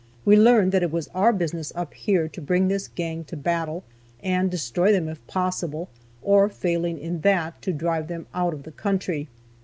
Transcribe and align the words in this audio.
We 0.25 0.35
learned 0.35 0.71
that 0.71 0.81
it 0.81 0.91
was 0.91 1.09
our 1.09 1.31
business 1.31 1.71
up 1.75 1.93
here 1.93 2.27
to 2.27 2.41
bring 2.41 2.69
this 2.69 2.87
gang 2.87 3.23
to 3.25 3.37
battle, 3.37 3.83
and 4.23 4.49
destroy 4.49 4.91
them 4.91 5.07
if 5.07 5.23
possible, 5.27 5.89
or, 6.23 6.49
failing 6.49 6.97
in 6.97 7.21
that, 7.21 7.61
to 7.61 7.71
drive 7.71 8.07
them 8.07 8.25
out 8.33 8.55
of 8.55 8.63
the 8.63 8.71
country. 8.71 9.27